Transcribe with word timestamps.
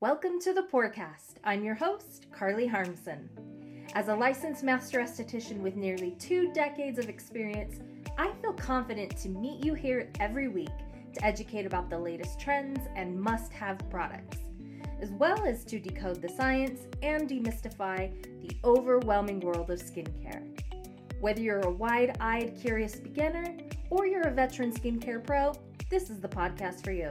Welcome 0.00 0.40
to 0.44 0.54
the 0.54 0.62
Porecast. 0.62 1.34
I'm 1.44 1.62
your 1.62 1.74
host, 1.74 2.24
Carly 2.32 2.66
Harmson. 2.66 3.28
As 3.92 4.08
a 4.08 4.16
licensed 4.16 4.62
master 4.64 4.98
esthetician 5.00 5.58
with 5.58 5.76
nearly 5.76 6.12
two 6.12 6.50
decades 6.54 6.98
of 6.98 7.10
experience, 7.10 7.80
I 8.16 8.32
feel 8.40 8.54
confident 8.54 9.14
to 9.18 9.28
meet 9.28 9.62
you 9.62 9.74
here 9.74 10.10
every 10.18 10.48
week 10.48 10.70
to 11.12 11.22
educate 11.22 11.66
about 11.66 11.90
the 11.90 11.98
latest 11.98 12.40
trends 12.40 12.80
and 12.96 13.20
must 13.20 13.52
have 13.52 13.90
products, 13.90 14.38
as 15.02 15.10
well 15.10 15.44
as 15.44 15.66
to 15.66 15.78
decode 15.78 16.22
the 16.22 16.30
science 16.30 16.80
and 17.02 17.28
demystify 17.28 18.10
the 18.40 18.56
overwhelming 18.64 19.40
world 19.40 19.70
of 19.70 19.80
skincare. 19.80 20.42
Whether 21.20 21.42
you're 21.42 21.60
a 21.60 21.70
wide 21.70 22.16
eyed, 22.20 22.56
curious 22.58 22.96
beginner 22.96 23.54
or 23.90 24.06
you're 24.06 24.28
a 24.28 24.32
veteran 24.32 24.72
skincare 24.72 25.22
pro, 25.22 25.52
this 25.90 26.08
is 26.08 26.20
the 26.20 26.28
podcast 26.28 26.82
for 26.82 26.92
you. 26.92 27.10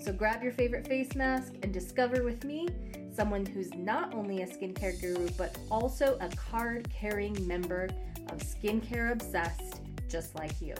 So 0.00 0.12
grab 0.12 0.44
your 0.44 0.52
favorite 0.52 0.86
face 0.86 1.16
mask 1.16 1.54
and 1.64 1.72
discover 1.72 2.22
with 2.22 2.44
me 2.44 2.68
someone 3.12 3.44
who's 3.44 3.74
not 3.74 4.14
only 4.14 4.42
a 4.42 4.46
skincare 4.46 4.98
guru, 5.00 5.28
but 5.36 5.58
also 5.72 6.16
a 6.20 6.28
card 6.36 6.88
carrying 6.88 7.34
member 7.48 7.88
of 8.30 8.38
Skincare 8.38 9.10
Obsessed, 9.10 9.80
just 10.08 10.36
like 10.36 10.60
you. 10.60 10.74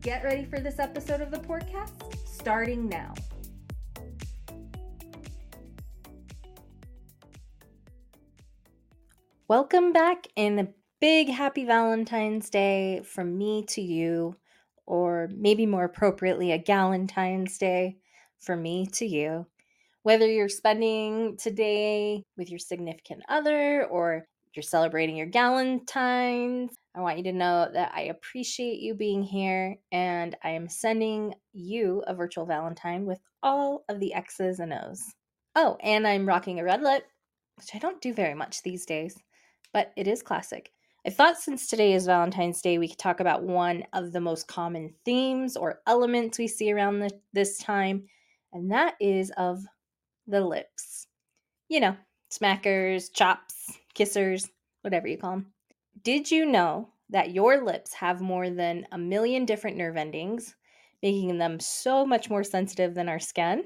Get 0.00 0.24
ready 0.24 0.46
for 0.46 0.60
this 0.60 0.78
episode 0.78 1.20
of 1.20 1.30
the 1.30 1.40
podcast 1.40 2.16
starting 2.26 2.88
now. 2.88 3.12
Welcome 9.46 9.92
back 9.92 10.26
and 10.38 10.58
a 10.58 10.68
big 11.00 11.28
happy 11.28 11.66
Valentine's 11.66 12.48
Day 12.48 13.02
from 13.04 13.36
me 13.36 13.66
to 13.68 13.82
you, 13.82 14.36
or 14.86 15.28
maybe 15.36 15.66
more 15.66 15.84
appropriately, 15.84 16.52
a 16.52 16.58
Galentine's 16.58 17.58
Day 17.58 17.98
for 18.40 18.56
me 18.56 18.86
to 18.94 19.06
you. 19.06 19.46
Whether 20.02 20.30
you're 20.30 20.48
spending 20.48 21.36
today 21.36 22.22
with 22.36 22.50
your 22.50 22.58
significant 22.58 23.22
other 23.28 23.84
or 23.86 24.26
you're 24.54 24.62
celebrating 24.62 25.16
your 25.16 25.26
Galentine's, 25.26 26.74
I 26.96 27.00
want 27.00 27.18
you 27.18 27.24
to 27.24 27.32
know 27.32 27.68
that 27.72 27.92
I 27.94 28.02
appreciate 28.02 28.80
you 28.80 28.94
being 28.94 29.22
here 29.22 29.76
and 29.92 30.36
I 30.42 30.50
am 30.50 30.68
sending 30.68 31.34
you 31.52 32.02
a 32.06 32.14
virtual 32.14 32.46
Valentine 32.46 33.04
with 33.04 33.20
all 33.42 33.84
of 33.88 34.00
the 34.00 34.14
X's 34.14 34.58
and 34.58 34.72
O's. 34.72 35.02
Oh, 35.54 35.76
and 35.82 36.06
I'm 36.06 36.26
rocking 36.26 36.58
a 36.58 36.64
red 36.64 36.82
lip, 36.82 37.04
which 37.56 37.74
I 37.74 37.78
don't 37.78 38.00
do 38.00 38.14
very 38.14 38.34
much 38.34 38.62
these 38.62 38.86
days, 38.86 39.16
but 39.72 39.92
it 39.96 40.08
is 40.08 40.22
classic. 40.22 40.72
I 41.06 41.10
thought 41.10 41.38
since 41.38 41.68
today 41.68 41.92
is 41.92 42.06
Valentine's 42.06 42.60
Day, 42.60 42.78
we 42.78 42.88
could 42.88 42.98
talk 42.98 43.20
about 43.20 43.42
one 43.42 43.84
of 43.92 44.12
the 44.12 44.20
most 44.20 44.48
common 44.48 44.94
themes 45.04 45.56
or 45.56 45.80
elements 45.86 46.38
we 46.38 46.48
see 46.48 46.72
around 46.72 46.98
the, 46.98 47.10
this 47.32 47.58
time, 47.58 48.04
and 48.52 48.70
that 48.70 48.94
is 49.00 49.30
of 49.36 49.64
the 50.26 50.40
lips. 50.40 51.06
You 51.68 51.80
know, 51.80 51.96
smackers, 52.30 53.12
chops, 53.12 53.78
kissers, 53.94 54.48
whatever 54.82 55.08
you 55.08 55.18
call 55.18 55.32
them. 55.32 55.52
Did 56.02 56.30
you 56.30 56.46
know 56.46 56.88
that 57.10 57.32
your 57.32 57.64
lips 57.64 57.92
have 57.94 58.20
more 58.20 58.50
than 58.50 58.86
a 58.92 58.98
million 58.98 59.44
different 59.44 59.76
nerve 59.76 59.96
endings, 59.96 60.54
making 61.02 61.38
them 61.38 61.58
so 61.60 62.04
much 62.06 62.30
more 62.30 62.44
sensitive 62.44 62.94
than 62.94 63.08
our 63.08 63.18
skin? 63.18 63.64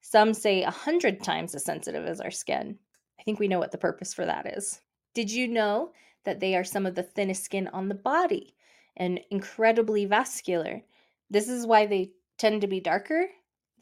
Some 0.00 0.34
say 0.34 0.62
a 0.62 0.70
hundred 0.70 1.22
times 1.22 1.54
as 1.54 1.64
sensitive 1.64 2.06
as 2.06 2.20
our 2.20 2.30
skin. 2.30 2.78
I 3.18 3.22
think 3.22 3.38
we 3.38 3.48
know 3.48 3.58
what 3.58 3.70
the 3.70 3.78
purpose 3.78 4.12
for 4.12 4.26
that 4.26 4.46
is. 4.56 4.80
Did 5.14 5.30
you 5.30 5.46
know 5.48 5.92
that 6.24 6.40
they 6.40 6.56
are 6.56 6.64
some 6.64 6.86
of 6.86 6.94
the 6.94 7.02
thinnest 7.02 7.44
skin 7.44 7.68
on 7.68 7.88
the 7.88 7.94
body 7.94 8.54
and 8.96 9.20
incredibly 9.30 10.04
vascular? 10.06 10.82
This 11.30 11.48
is 11.48 11.66
why 11.66 11.86
they 11.86 12.12
tend 12.38 12.60
to 12.62 12.66
be 12.66 12.80
darker 12.80 13.28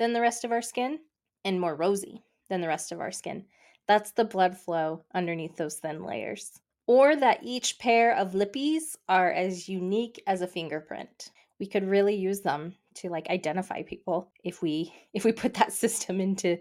than 0.00 0.14
the 0.14 0.20
rest 0.20 0.44
of 0.44 0.50
our 0.50 0.62
skin 0.62 0.98
and 1.44 1.60
more 1.60 1.76
rosy 1.76 2.24
than 2.48 2.62
the 2.62 2.68
rest 2.68 2.90
of 2.90 3.00
our 3.00 3.12
skin. 3.12 3.44
That's 3.86 4.12
the 4.12 4.24
blood 4.24 4.56
flow 4.56 5.04
underneath 5.14 5.56
those 5.56 5.76
thin 5.76 6.02
layers. 6.04 6.58
Or 6.86 7.14
that 7.14 7.40
each 7.42 7.78
pair 7.78 8.16
of 8.16 8.32
lippies 8.32 8.96
are 9.08 9.30
as 9.30 9.68
unique 9.68 10.20
as 10.26 10.40
a 10.40 10.46
fingerprint. 10.46 11.30
We 11.60 11.66
could 11.66 11.86
really 11.86 12.16
use 12.16 12.40
them 12.40 12.74
to 12.94 13.10
like 13.10 13.28
identify 13.28 13.82
people 13.82 14.32
if 14.42 14.62
we 14.62 14.92
if 15.14 15.24
we 15.24 15.32
put 15.32 15.54
that 15.54 15.72
system 15.84 16.20
into 16.20 16.58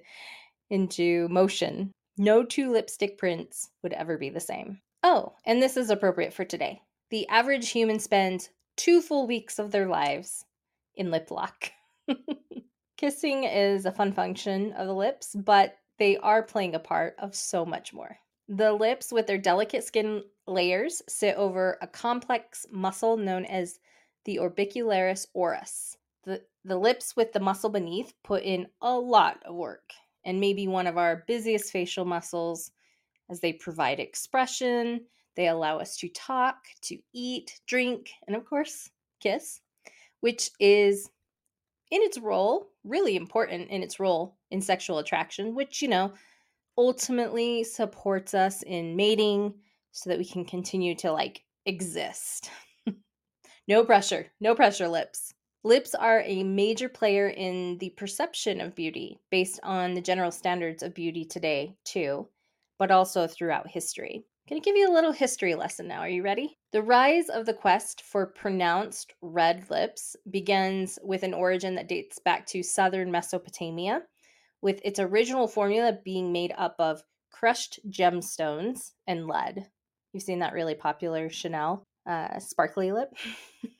into 0.70 1.28
motion. 1.30 1.92
No 2.18 2.44
two 2.44 2.72
lipstick 2.72 3.18
prints 3.18 3.70
would 3.82 3.94
ever 3.94 4.18
be 4.18 4.30
the 4.30 4.42
same. 4.42 4.82
Oh, 5.02 5.34
and 5.46 5.62
this 5.62 5.78
is 5.78 5.90
appropriate 5.90 6.34
for 6.34 6.44
today. 6.44 6.82
The 7.10 7.28
average 7.30 7.70
human 7.70 8.00
spends 8.00 8.50
two 8.76 9.02
full 9.02 9.26
weeks 9.26 9.58
of 9.58 9.72
their 9.72 9.88
lives 9.88 10.44
in 10.96 11.10
lip 11.10 11.32
lock. 11.32 11.72
Kissing 13.00 13.46
is 13.46 13.86
a 13.86 13.94
fun 13.94 14.12
function 14.12 14.74
of 14.74 14.86
the 14.86 14.94
lips, 14.94 15.34
but 15.34 15.78
they 16.00 16.18
are 16.18 16.44
playing 16.44 16.76
a 16.76 16.80
part 16.80 17.16
of 17.18 17.34
so 17.34 17.66
much 17.66 17.94
more. 17.94 18.18
The 18.50 18.74
lips, 18.74 19.10
with 19.14 19.26
their 19.26 19.38
delicate 19.38 19.86
skin 19.86 20.22
layers, 20.46 21.02
sit 21.08 21.38
over 21.38 21.78
a 21.82 21.88
complex 21.88 22.66
muscle 22.70 23.16
known 23.16 23.46
as 23.46 23.80
the 24.26 24.36
orbicularis 24.36 25.28
oris. 25.34 25.96
The, 26.26 26.42
the 26.66 26.76
lips 26.76 27.16
with 27.16 27.32
the 27.32 27.40
muscle 27.40 27.70
beneath 27.70 28.12
put 28.22 28.44
in 28.44 28.68
a 28.82 29.00
lot 29.00 29.42
of 29.46 29.56
work 29.56 29.94
and 30.26 30.42
maybe 30.42 30.68
one 30.68 30.86
of 30.86 30.98
our 30.98 31.24
busiest 31.26 31.72
facial 31.72 32.04
muscles 32.04 32.70
as 33.30 33.40
they 33.40 33.54
provide 33.54 34.02
expression, 34.02 35.06
they 35.38 35.48
allow 35.48 35.80
us 35.80 35.96
to 36.00 36.10
talk, 36.10 36.66
to 36.82 36.98
eat, 37.14 37.62
drink, 37.66 38.10
and 38.28 38.36
of 38.36 38.44
course, 38.44 38.90
kiss, 39.22 39.62
which 40.20 40.52
is 40.60 41.10
in 41.92 42.02
its 42.02 42.18
role, 42.18 42.70
really 42.84 43.16
important 43.16 43.70
in 43.70 43.84
its 43.84 44.00
role 44.00 44.38
in 44.52 44.62
sexual 44.62 45.00
attraction, 45.00 45.56
which, 45.56 45.82
you 45.82 45.88
know, 45.88 46.14
ultimately 46.78 47.64
supports 47.64 48.34
us 48.34 48.64
in 48.64 48.96
mating 48.96 49.54
so 49.92 50.10
that 50.10 50.20
we 50.20 50.26
can 50.26 50.46
continue 50.46 50.96
to 50.96 51.12
like 51.12 51.44
exist. 51.66 52.50
no 53.68 53.84
pressure, 53.84 54.28
no 54.40 54.56
pressure, 54.56 54.88
lips. 54.88 55.34
Lips 55.64 55.94
are 55.94 56.22
a 56.26 56.44
major 56.44 56.88
player 56.88 57.28
in 57.28 57.78
the 57.80 57.90
perception 57.90 58.62
of 58.62 58.76
beauty 58.76 59.20
based 59.30 59.60
on 59.62 59.94
the 59.94 60.02
general 60.02 60.32
standards 60.32 60.84
of 60.84 60.94
beauty 60.94 61.26
today, 61.26 61.76
too, 61.84 62.30
but 62.78 62.92
also 62.92 63.28
throughout 63.28 63.68
history. 63.68 64.24
To 64.50 64.60
give 64.60 64.76
you 64.76 64.90
a 64.90 64.94
little 64.94 65.12
history 65.12 65.54
lesson 65.54 65.88
now. 65.88 66.00
Are 66.00 66.10
you 66.10 66.24
ready? 66.24 66.58
The 66.72 66.82
rise 66.82 67.30
of 67.30 67.46
the 67.46 67.54
quest 67.54 68.02
for 68.02 68.26
pronounced 68.26 69.14
red 69.22 69.70
lips 69.70 70.16
begins 70.28 70.98
with 71.04 71.22
an 71.22 71.36
origin 71.36 71.76
that 71.76 71.88
dates 71.88 72.18
back 72.18 72.48
to 72.48 72.64
southern 72.64 73.12
Mesopotamia, 73.12 74.02
with 74.60 74.82
its 74.84 75.00
original 75.00 75.48
formula 75.48 76.00
being 76.04 76.32
made 76.32 76.52
up 76.58 76.76
of 76.80 77.04
crushed 77.32 77.80
gemstones 77.92 78.94
and 79.06 79.28
lead. 79.28 79.70
You've 80.14 80.24
seen 80.24 80.40
that 80.40 80.54
really 80.54 80.76
popular 80.76 81.30
Chanel 81.30 81.84
uh, 82.08 82.40
sparkly 82.40 82.92
lip? 82.92 83.14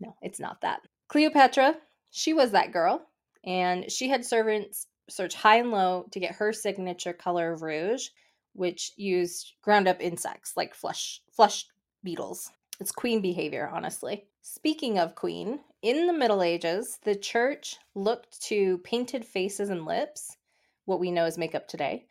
no, 0.00 0.14
it's 0.22 0.40
not 0.40 0.62
that. 0.62 0.80
Cleopatra, 1.10 1.76
she 2.10 2.32
was 2.32 2.52
that 2.52 2.72
girl, 2.72 3.06
and 3.44 3.92
she 3.92 4.08
had 4.08 4.24
servants 4.24 4.86
search 5.10 5.34
high 5.34 5.58
and 5.58 5.70
low 5.70 6.06
to 6.12 6.18
get 6.18 6.36
her 6.36 6.54
signature 6.54 7.12
color 7.12 7.52
of 7.52 7.60
rouge 7.60 8.08
which 8.56 8.92
used 8.96 9.52
ground 9.62 9.86
up 9.86 10.00
insects 10.00 10.56
like 10.56 10.74
flesh 10.74 11.22
flesh 11.30 11.66
beetles. 12.02 12.50
It's 12.80 12.92
queen 12.92 13.20
behavior, 13.22 13.70
honestly. 13.72 14.26
Speaking 14.42 14.98
of 14.98 15.14
queen, 15.14 15.60
in 15.82 16.06
the 16.06 16.12
Middle 16.12 16.42
Ages, 16.42 16.98
the 17.04 17.14
church 17.14 17.76
looked 17.94 18.40
to 18.42 18.78
painted 18.78 19.24
faces 19.24 19.70
and 19.70 19.84
lips, 19.84 20.36
what 20.84 21.00
we 21.00 21.10
know 21.10 21.24
as 21.24 21.38
makeup 21.38 21.68
today, 21.68 22.06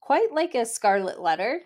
quite 0.00 0.32
like 0.32 0.54
a 0.54 0.66
scarlet 0.66 1.20
letter. 1.20 1.60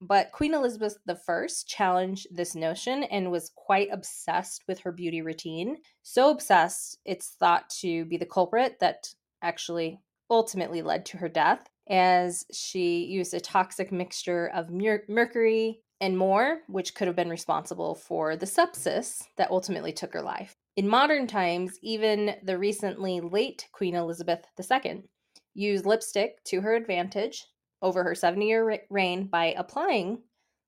But 0.00 0.32
Queen 0.32 0.54
Elizabeth 0.54 0.98
I 1.08 1.46
challenged 1.66 2.26
this 2.30 2.54
notion 2.54 3.04
and 3.04 3.30
was 3.30 3.52
quite 3.54 3.88
obsessed 3.90 4.64
with 4.66 4.80
her 4.80 4.92
beauty 4.92 5.22
routine. 5.22 5.78
So 6.02 6.30
obsessed, 6.30 6.98
it's 7.04 7.30
thought 7.38 7.70
to 7.80 8.04
be 8.04 8.16
the 8.16 8.26
culprit 8.26 8.80
that 8.80 9.14
actually 9.40 10.00
ultimately 10.30 10.82
led 10.82 11.06
to 11.06 11.18
her 11.18 11.28
death 11.28 11.68
as 11.88 12.46
she 12.52 13.04
used 13.04 13.34
a 13.34 13.40
toxic 13.40 13.92
mixture 13.92 14.50
of 14.54 14.70
mer- 14.70 15.04
mercury 15.08 15.80
and 16.00 16.18
more, 16.18 16.60
which 16.66 16.94
could 16.94 17.06
have 17.06 17.16
been 17.16 17.30
responsible 17.30 17.94
for 17.94 18.36
the 18.36 18.46
sepsis 18.46 19.22
that 19.36 19.50
ultimately 19.50 19.92
took 19.92 20.12
her 20.12 20.22
life. 20.22 20.56
In 20.76 20.88
modern 20.88 21.26
times, 21.26 21.78
even 21.82 22.34
the 22.42 22.58
recently 22.58 23.20
late 23.20 23.68
Queen 23.72 23.94
Elizabeth 23.94 24.44
II 24.58 25.04
used 25.54 25.86
lipstick 25.86 26.42
to 26.44 26.60
her 26.60 26.74
advantage 26.74 27.46
over 27.80 28.02
her 28.02 28.14
70 28.14 28.46
year 28.46 28.80
reign 28.90 29.26
by 29.26 29.54
applying 29.56 30.22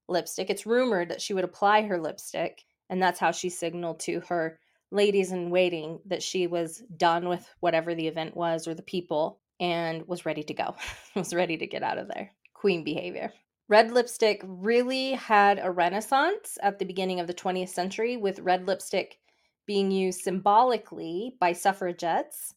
lipstick. 0.08 0.50
It's 0.50 0.66
rumored 0.66 1.08
that 1.08 1.20
she 1.20 1.34
would 1.34 1.44
apply 1.44 1.82
her 1.82 1.98
lipstick, 1.98 2.62
and 2.88 3.02
that's 3.02 3.18
how 3.18 3.32
she 3.32 3.48
signaled 3.48 4.00
to 4.00 4.20
her 4.28 4.60
ladies 4.92 5.32
in 5.32 5.50
waiting 5.50 5.98
that 6.06 6.22
she 6.22 6.46
was 6.46 6.82
done 6.96 7.28
with 7.28 7.48
whatever 7.60 7.94
the 7.94 8.06
event 8.06 8.36
was 8.36 8.68
or 8.68 8.74
the 8.74 8.82
people 8.82 9.40
and 9.60 10.06
was 10.06 10.26
ready 10.26 10.42
to 10.44 10.54
go, 10.54 10.76
was 11.14 11.34
ready 11.34 11.56
to 11.56 11.66
get 11.66 11.82
out 11.82 11.98
of 11.98 12.08
there. 12.08 12.32
Queen 12.54 12.84
behavior. 12.84 13.32
Red 13.68 13.90
lipstick 13.90 14.42
really 14.44 15.12
had 15.12 15.58
a 15.60 15.70
renaissance 15.70 16.56
at 16.62 16.78
the 16.78 16.84
beginning 16.84 17.18
of 17.18 17.26
the 17.26 17.34
20th 17.34 17.70
century, 17.70 18.16
with 18.16 18.38
red 18.38 18.66
lipstick 18.66 19.18
being 19.66 19.90
used 19.90 20.20
symbolically 20.20 21.34
by 21.40 21.52
suffragettes 21.52 22.54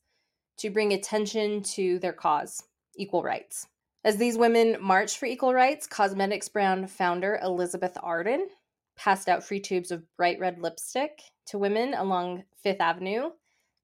to 0.58 0.70
bring 0.70 0.94
attention 0.94 1.64
to 1.64 1.98
their 2.00 2.14
cause. 2.14 2.64
equal 2.96 3.24
rights. 3.24 3.66
As 4.04 4.18
these 4.18 4.38
women 4.38 4.78
marched 4.82 5.18
for 5.18 5.26
equal 5.26 5.54
rights, 5.54 5.88
cosmetics 5.88 6.48
brand 6.48 6.90
founder 6.92 7.40
Elizabeth 7.42 7.98
Arden 8.02 8.48
passed 8.96 9.30
out 9.30 9.44
free 9.44 9.60
tubes 9.60 9.92
of 9.92 10.04
bright 10.18 10.40
red 10.40 10.60
lipstick 10.60 11.22
to 11.48 11.58
women 11.58 11.94
along 11.94 12.44
Fifth 12.62 12.82
Avenue, 12.82 13.32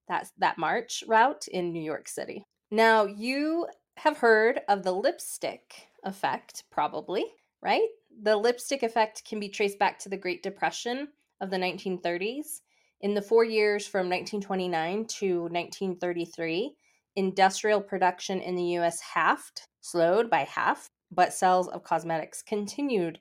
that's 0.07 0.31
that 0.37 0.57
march 0.57 1.03
route 1.07 1.47
in 1.47 1.71
New 1.71 1.81
York 1.81 2.07
City. 2.07 2.45
Now, 2.71 3.05
you 3.05 3.67
have 3.97 4.17
heard 4.17 4.61
of 4.67 4.83
the 4.83 4.91
lipstick 4.91 5.87
effect, 6.03 6.63
probably, 6.71 7.25
right? 7.61 7.87
The 8.21 8.35
lipstick 8.35 8.83
effect 8.83 9.23
can 9.25 9.39
be 9.39 9.49
traced 9.49 9.79
back 9.79 9.99
to 9.99 10.09
the 10.09 10.17
Great 10.17 10.43
Depression 10.43 11.09
of 11.41 11.49
the 11.49 11.57
1930s. 11.57 12.61
In 13.01 13.13
the 13.13 13.21
four 13.21 13.43
years 13.43 13.87
from 13.87 14.09
1929 14.09 15.05
to 15.05 15.41
1933, 15.43 16.75
industrial 17.15 17.81
production 17.81 18.41
in 18.41 18.55
the 18.55 18.77
US 18.79 18.99
halved, 18.99 19.61
slowed 19.81 20.29
by 20.29 20.39
half, 20.39 20.89
but 21.11 21.33
sales 21.33 21.67
of 21.67 21.83
cosmetics 21.83 22.41
continued 22.41 23.19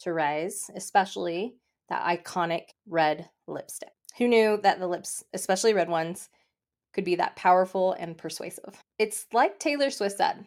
to 0.00 0.12
rise, 0.12 0.70
especially 0.74 1.54
that 1.88 2.04
iconic 2.04 2.70
red 2.86 3.28
lipstick. 3.46 3.92
Who 4.18 4.28
knew 4.28 4.58
that 4.62 4.78
the 4.78 4.88
lips, 4.88 5.24
especially 5.32 5.74
red 5.74 5.88
ones, 5.88 6.28
could 6.92 7.04
be 7.04 7.16
that 7.16 7.36
powerful 7.36 7.92
and 7.92 8.16
persuasive? 8.16 8.82
It's 8.98 9.26
like 9.32 9.58
Taylor 9.58 9.90
Swift 9.90 10.16
said, 10.16 10.46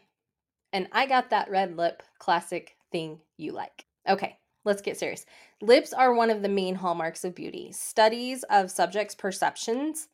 and 0.72 0.88
I 0.92 1.06
got 1.06 1.30
that 1.30 1.50
red 1.50 1.78
lip 1.78 2.04
classic 2.20 2.76
thing 2.92 3.20
you 3.38 3.52
like. 3.52 3.86
Okay, 4.08 4.38
let's 4.66 4.82
get 4.82 4.98
serious. 4.98 5.26
Lips 5.62 5.94
are 5.94 6.14
one 6.14 6.30
of 6.30 6.42
the 6.42 6.50
main 6.50 6.76
hallmarks 6.76 7.24
of 7.24 7.36
beauty. 7.36 7.72
Studies 7.72 8.44
of 8.50 8.72
subjects' 8.72 9.16
perceptions 9.16 10.08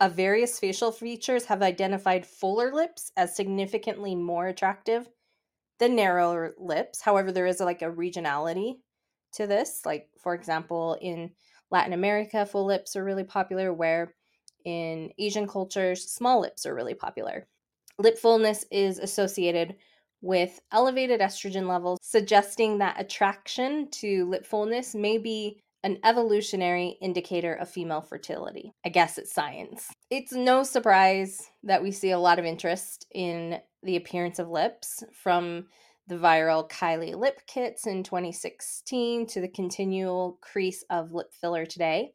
of 0.00 0.14
various 0.14 0.58
facial 0.58 0.90
features 0.92 1.44
have 1.44 1.62
identified 1.62 2.26
fuller 2.26 2.72
lips 2.72 3.12
as 3.16 3.36
significantly 3.36 4.14
more 4.14 4.48
attractive 4.48 5.08
than 5.78 5.96
narrower 5.96 6.54
lips. 6.58 7.00
However, 7.00 7.32
there 7.32 7.46
is 7.46 7.60
like 7.60 7.82
a 7.82 7.90
regionality 7.90 8.76
to 9.34 9.46
this. 9.46 9.82
Like, 9.84 10.08
for 10.20 10.34
example, 10.34 10.96
in 11.00 11.30
Latin 11.70 11.92
America, 11.92 12.44
full 12.46 12.66
lips 12.66 12.96
are 12.96 13.04
really 13.04 13.24
popular, 13.24 13.72
where 13.72 14.14
in 14.64 15.10
Asian 15.18 15.46
cultures, 15.46 16.10
small 16.10 16.40
lips 16.40 16.66
are 16.66 16.74
really 16.74 16.94
popular. 16.94 17.46
Lip 17.98 18.18
fullness 18.18 18.64
is 18.70 18.98
associated 18.98 19.76
with 20.20 20.60
elevated 20.72 21.20
estrogen 21.20 21.68
levels, 21.68 21.98
suggesting 22.02 22.78
that 22.78 23.00
attraction 23.00 23.90
to 23.90 24.28
lip 24.28 24.46
fullness 24.46 24.94
may 24.94 25.18
be 25.18 25.60
an 25.84 25.98
evolutionary 26.04 26.96
indicator 27.00 27.54
of 27.54 27.68
female 27.68 28.00
fertility. 28.00 28.72
I 28.86 28.88
guess 28.88 29.18
it's 29.18 29.34
science. 29.34 29.90
It's 30.10 30.32
no 30.32 30.62
surprise 30.62 31.50
that 31.64 31.82
we 31.82 31.90
see 31.90 32.12
a 32.12 32.18
lot 32.18 32.38
of 32.38 32.44
interest 32.44 33.06
in 33.12 33.58
the 33.82 33.96
appearance 33.96 34.38
of 34.38 34.48
lips 34.48 35.02
from 35.12 35.66
the 36.06 36.16
viral 36.16 36.68
Kylie 36.68 37.16
lip 37.16 37.40
kits 37.46 37.86
in 37.86 38.02
2016 38.02 39.26
to 39.26 39.40
the 39.40 39.48
continual 39.48 40.38
crease 40.40 40.84
of 40.90 41.12
lip 41.12 41.32
filler 41.32 41.66
today. 41.66 42.12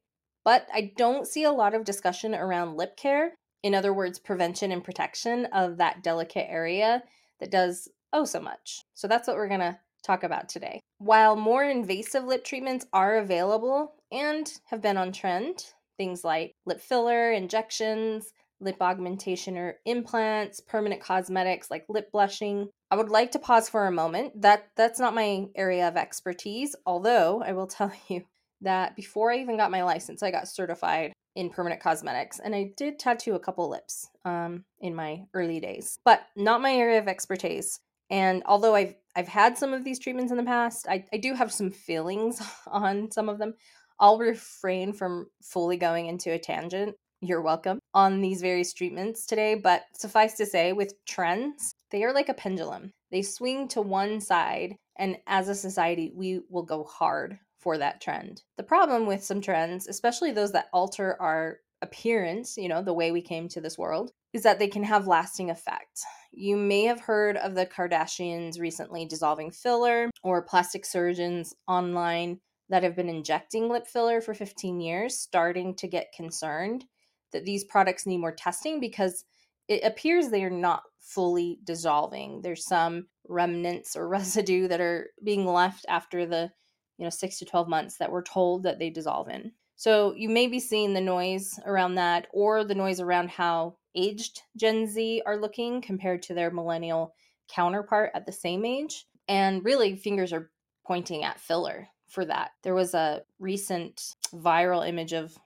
But 0.48 0.66
I 0.74 0.94
don't 0.96 1.28
see 1.28 1.44
a 1.44 1.52
lot 1.52 1.74
of 1.74 1.84
discussion 1.84 2.34
around 2.34 2.78
lip 2.78 2.96
care. 2.96 3.34
In 3.64 3.76
other 3.76 3.92
words, 3.92 4.18
prevention 4.18 4.72
and 4.72 4.82
protection 4.82 5.44
of 5.48 5.76
that 5.76 6.02
delicate 6.02 6.48
area 6.50 7.04
that 7.42 7.52
does 7.52 7.90
oh 8.14 8.24
so 8.24 8.40
much. 8.40 8.80
So 8.94 9.10
that's 9.10 9.28
what 9.28 9.36
we're 9.36 9.50
going 9.50 9.60
to 9.60 9.78
talk 10.06 10.24
about 10.24 10.48
today. 10.48 10.80
While 11.00 11.36
more 11.36 11.66
invasive 11.66 12.24
lip 12.24 12.46
treatments 12.46 12.86
are 12.94 13.18
available 13.18 13.96
and 14.10 14.50
have 14.68 14.82
been 14.82 14.96
on 14.96 15.12
trend, 15.12 15.66
things 15.98 16.24
like 16.24 16.54
lip 16.66 16.80
filler, 16.80 17.30
injections, 17.34 18.32
lip 18.62 18.78
augmentation 18.80 19.58
or 19.58 19.80
implants, 19.84 20.62
permanent 20.62 21.02
cosmetics 21.02 21.70
like 21.70 21.84
lip 21.90 22.10
blushing. 22.14 22.70
I 22.90 22.96
would 22.96 23.10
like 23.10 23.32
to 23.32 23.40
pause 23.40 23.68
for 23.68 23.86
a 23.86 23.92
moment. 23.92 24.42
That 24.42 24.70
that's 24.78 24.98
not 25.02 25.14
my 25.14 25.48
area 25.58 25.90
of 25.90 25.98
expertise, 25.98 26.74
although 26.86 27.44
I 27.44 27.52
will 27.52 27.68
tell 27.68 27.92
you 28.08 28.24
that 28.62 28.96
before 28.96 29.32
I 29.32 29.38
even 29.38 29.58
got 29.58 29.72
my 29.72 29.84
license, 29.84 30.24
I 30.24 30.32
got 30.32 30.48
certified 30.48 31.14
in 31.36 31.50
permanent 31.52 31.82
cosmetics 31.82 32.40
and 32.40 32.56
I 32.56 32.72
did 32.76 32.98
tattoo 32.98 33.36
a 33.36 33.40
couple 33.40 33.70
lips 33.70 34.10
um, 34.26 34.66
in 34.80 34.96
my 34.96 35.24
early 35.34 35.60
days, 35.60 36.00
but 36.04 36.22
not 36.36 36.62
my 36.62 36.74
area 36.74 37.00
of 37.00 37.08
expertise. 37.08 37.80
And 38.10 38.42
although 38.46 38.74
I've 38.76 38.96
I've 39.16 39.28
had 39.28 39.58
some 39.58 39.74
of 39.74 39.84
these 39.84 40.00
treatments 40.00 40.32
in 40.32 40.38
the 40.38 40.44
past, 40.44 40.88
I, 40.88 41.06
I 41.12 41.18
do 41.18 41.34
have 41.34 41.52
some 41.52 41.72
feelings 41.72 42.42
on 42.68 43.12
some 43.12 43.30
of 43.30 43.40
them. 43.40 43.54
I'll 44.00 44.18
refrain 44.18 44.94
from 44.94 45.28
fully 45.42 45.78
going 45.78 46.06
into 46.06 46.32
a 46.32 46.40
tangent. 46.40 46.96
You're 47.22 47.42
welcome 47.42 47.80
on 47.96 48.22
these 48.22 48.42
various 48.42 48.74
treatments 48.74 49.26
today, 49.26 49.56
but 49.56 49.86
suffice 49.94 50.36
to 50.36 50.46
say, 50.46 50.72
with 50.72 50.94
trends, 51.08 51.74
they 51.90 52.04
are 52.04 52.14
like 52.14 52.30
a 52.30 52.36
pendulum. 52.36 52.92
They 53.12 53.24
swing 53.24 53.68
to 53.70 53.82
one 53.82 54.22
side, 54.22 54.76
and 55.00 55.18
as 55.26 55.50
a 55.50 55.56
society, 55.56 56.12
we 56.14 56.42
will 56.50 56.62
go 56.62 56.84
hard 56.84 57.40
for 57.68 57.78
that 57.78 58.00
trend. 58.00 58.44
The 58.56 58.64
problem 58.64 59.06
with 59.06 59.26
some 59.26 59.42
trends, 59.42 59.90
especially 59.90 60.32
those 60.32 60.54
that 60.54 60.70
alter 60.72 61.18
our 61.20 61.58
appearance, 61.82 62.56
you 62.56 62.70
know, 62.70 62.82
the 62.82 62.94
way 62.94 63.12
we 63.12 63.22
came 63.22 63.50
to 63.50 63.60
this 63.60 63.78
world, 63.78 64.14
is 64.32 64.44
that 64.44 64.58
they 64.58 64.70
can 64.70 64.84
have 64.84 65.06
lasting 65.06 65.50
effect. 65.50 66.00
You 66.32 66.56
may 66.56 66.84
have 66.84 67.02
heard 67.02 67.36
of 67.36 67.56
the 67.56 67.66
Kardashians 67.66 68.58
recently 68.58 69.06
dissolving 69.06 69.52
filler 69.52 70.10
or 70.24 70.44
plastic 70.44 70.86
surgeons 70.86 71.54
online 71.68 72.40
that 72.70 72.84
have 72.84 72.96
been 72.96 73.10
injecting 73.10 73.68
lip 73.68 73.86
filler 73.86 74.22
for 74.22 74.34
15 74.34 74.80
years 74.80 75.20
starting 75.20 75.76
to 75.76 75.90
get 75.90 76.14
concerned 76.16 76.86
that 77.34 77.44
these 77.44 77.66
products 77.66 78.06
need 78.06 78.20
more 78.20 78.32
testing 78.32 78.80
because 78.80 79.26
it 79.68 79.84
appears 79.84 80.30
they 80.30 80.46
are 80.46 80.50
not 80.50 80.84
fully 81.02 81.60
dissolving. 81.66 82.44
There's 82.44 82.66
some 82.66 83.08
remnants 83.28 83.98
or 83.98 84.08
residue 84.18 84.70
that 84.70 84.80
are 84.80 85.10
being 85.22 85.46
left 85.46 85.86
after 85.90 86.26
the, 86.26 86.52
you 86.98 87.04
know, 87.04 87.10
6 87.10 87.40
to 87.40 87.46
12 87.46 87.68
months 87.68 87.98
that 87.98 88.12
we're 88.12 88.24
told 88.24 88.64
that 88.64 88.80
they 88.80 88.90
dissolve 88.90 89.30
in. 89.30 89.52
So 89.76 90.14
you 90.16 90.30
may 90.30 90.48
be 90.48 90.60
seeing 90.60 90.94
the 90.94 91.02
noise 91.02 91.60
around 91.66 91.96
that 91.96 92.28
or 92.34 92.64
the 92.64 92.76
noise 92.76 93.00
around 93.00 93.30
how 93.30 93.78
aged 93.96 94.42
Gen 94.56 94.88
Z 94.88 95.22
are 95.26 95.38
looking 95.38 95.82
compared 95.82 96.24
to 96.24 96.34
their 96.34 96.50
millennial 96.50 97.14
counterpart 97.48 98.12
at 98.16 98.26
the 98.26 98.32
same 98.32 98.66
age. 98.66 99.06
And 99.28 99.64
really, 99.64 99.96
fingers 99.96 100.34
are 100.34 100.50
pointing 100.86 101.24
at 101.24 101.40
filler 101.40 101.88
for 102.08 102.26
that. 102.26 102.52
There 102.64 102.74
was 102.74 102.94
a 102.94 103.22
recent 103.40 104.16
viral 104.34 104.88
image 104.88 105.14
of 105.14 105.38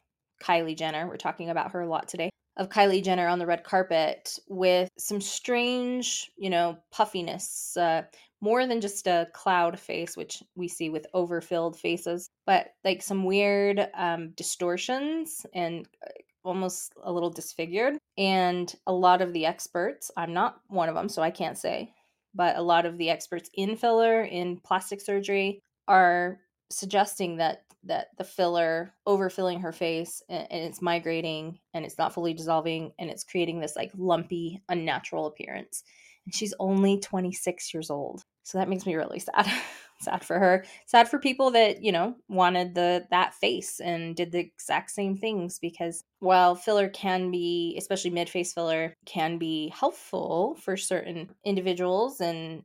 Kylie 0.42 0.78
Jenner. 0.78 1.08
We're 1.08 1.18
talking 1.18 1.50
about 1.50 1.72
her 1.72 1.82
a 1.82 1.90
lot 1.90 2.08
today. 2.08 2.30
Of 2.58 2.70
Kylie 2.70 3.04
Jenner 3.04 3.28
on 3.28 3.40
the 3.40 3.46
red 3.46 3.64
carpet 3.64 4.38
with 4.48 4.90
some 4.98 5.22
strange, 5.22 6.32
you 6.38 6.50
know, 6.50 6.78
puffiness, 6.92 7.76
uh, 7.78 8.04
more 8.42 8.66
than 8.66 8.82
just 8.82 9.08
a 9.08 9.28
cloud 9.34 9.80
face, 9.80 10.18
which 10.18 10.44
we 10.56 10.68
see 10.68 10.90
with 10.90 11.06
overfilled 11.14 11.80
faces, 11.80 12.30
but 12.46 12.74
like 12.84 13.02
some 13.02 13.24
weird 13.24 13.88
um, 13.94 14.32
distortions 14.32 15.46
and 15.54 15.88
uh, 16.06 16.10
almost 16.44 16.94
a 17.04 17.12
little 17.12 17.30
disfigured. 17.30 17.98
And 18.18 18.74
a 18.88 18.94
lot 18.94 19.22
of 19.22 19.32
the 19.32 19.46
experts, 19.46 20.10
I'm 20.18 20.34
not 20.34 20.60
one 20.68 20.90
of 20.90 20.96
them, 20.96 21.08
so 21.08 21.22
I 21.22 21.30
can't 21.30 21.58
say, 21.58 21.94
but 22.34 22.58
a 22.58 22.62
lot 22.62 22.86
of 22.88 22.98
the 22.98 23.12
experts 23.12 23.50
in 23.54 23.76
filler, 23.76 24.24
in 24.24 24.58
plastic 24.58 25.02
surgery, 25.02 25.60
are 25.88 26.40
suggesting 26.72 27.38
that 27.38 27.64
that 27.84 28.10
the 28.20 28.24
filler 28.24 28.94
overfilling 29.08 29.60
her 29.60 29.72
face 29.72 30.22
and, 30.30 30.48
and, 30.52 30.64
it's 30.64 30.84
migrating 30.84 31.58
and 31.74 31.84
it's 31.84 31.98
not 31.98 32.14
fully 32.14 32.32
dissolving 32.32 32.92
and 33.00 33.10
it's 33.10 33.24
creating 33.24 33.60
this 33.60 33.76
like 33.76 33.92
lumpy 33.98 34.62
unnatural 34.70 35.26
appearance 35.26 35.84
and 36.26 36.36
she's 36.36 36.54
only 36.60 37.00
26 37.00 37.74
years 37.74 37.90
old 37.90 38.24
so 38.44 38.58
that 38.58 38.70
makes 38.70 38.86
me 38.86 38.96
really 38.96 39.20
sad 39.20 39.50
sad 40.00 40.24
for 40.24 40.40
her 40.40 40.66
sad 40.88 41.08
for 41.08 41.20
people 41.20 41.52
that 41.52 41.84
you 41.84 41.92
know 41.92 42.16
wanted 42.28 42.74
the 42.74 43.06
that 43.12 43.36
face 43.36 43.80
and 43.80 44.16
did 44.16 44.32
the 44.32 44.40
exact 44.40 44.90
same 44.90 45.16
things 45.16 45.60
because 45.60 46.04
while 46.20 46.56
filler 46.56 46.90
can 46.90 47.30
be 47.30 47.76
especially 47.78 48.10
mid-face 48.10 48.52
filler 48.52 48.96
can 49.06 49.38
be 49.38 49.72
helpful 49.78 50.58
for 50.60 50.76
certain 50.76 51.30
individuals 51.46 52.20
and 52.20 52.64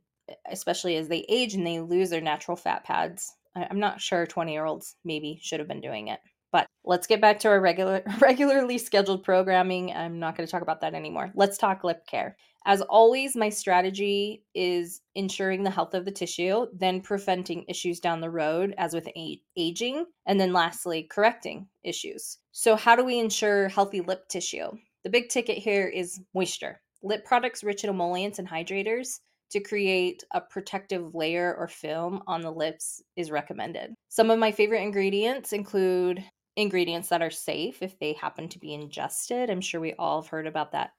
especially 0.49 0.95
as 0.95 1.07
they 1.07 1.25
age 1.29 1.53
and 1.53 1.65
they 1.65 1.79
lose 1.79 2.09
their 2.09 2.21
natural 2.21 2.57
fat 2.57 2.83
pads. 2.83 3.33
I'm 3.55 3.79
not 3.79 4.01
sure 4.01 4.27
20 4.27 4.51
year 4.51 4.65
olds 4.65 4.95
maybe 5.03 5.39
should 5.41 5.59
have 5.59 5.67
been 5.67 5.81
doing 5.81 6.09
it 6.09 6.19
but 6.51 6.67
let's 6.85 7.07
get 7.07 7.21
back 7.21 7.39
to 7.39 7.47
our 7.47 7.59
regular 7.59 8.01
regularly 8.19 8.77
scheduled 8.77 9.23
programming 9.23 9.91
i'm 9.93 10.19
not 10.19 10.35
going 10.35 10.45
to 10.45 10.51
talk 10.51 10.61
about 10.61 10.81
that 10.81 10.93
anymore 10.93 11.31
let's 11.35 11.57
talk 11.57 11.83
lip 11.83 12.05
care 12.07 12.35
as 12.67 12.81
always, 12.81 13.33
my 13.33 13.47
strategy 13.47 14.43
is 14.53 14.99
ensuring 15.15 15.63
the 15.63 15.69
health 15.69 15.93
of 15.93 16.03
the 16.03 16.11
tissue, 16.11 16.65
then 16.73 16.99
preventing 16.99 17.63
issues 17.69 18.01
down 18.01 18.19
the 18.19 18.29
road, 18.29 18.75
as 18.77 18.93
with 18.93 19.07
aging, 19.55 20.05
and 20.25 20.37
then 20.37 20.51
lastly, 20.51 21.07
correcting 21.09 21.69
issues. 21.85 22.39
So, 22.51 22.75
how 22.75 22.97
do 22.97 23.05
we 23.05 23.19
ensure 23.19 23.69
healthy 23.69 24.01
lip 24.01 24.27
tissue? 24.27 24.67
The 25.05 25.09
big 25.09 25.29
ticket 25.29 25.57
here 25.57 25.87
is 25.87 26.19
moisture. 26.33 26.81
Lip 27.01 27.23
products 27.23 27.63
rich 27.63 27.85
in 27.85 27.89
emollients 27.89 28.37
and 28.37 28.49
hydrators 28.49 29.19
to 29.51 29.61
create 29.61 30.25
a 30.31 30.41
protective 30.41 31.15
layer 31.15 31.55
or 31.57 31.69
film 31.69 32.21
on 32.27 32.41
the 32.41 32.51
lips 32.51 33.01
is 33.15 33.31
recommended. 33.31 33.93
Some 34.09 34.29
of 34.29 34.39
my 34.39 34.51
favorite 34.51 34.81
ingredients 34.81 35.53
include 35.53 36.21
ingredients 36.57 37.09
that 37.09 37.21
are 37.21 37.29
safe 37.29 37.81
if 37.81 37.97
they 37.99 38.13
happen 38.13 38.49
to 38.49 38.59
be 38.59 38.73
ingested. 38.73 39.49
I'm 39.49 39.61
sure 39.61 39.79
we 39.79 39.93
all 39.93 40.21
have 40.21 40.29
heard 40.29 40.47
about 40.47 40.73
that 40.73 40.91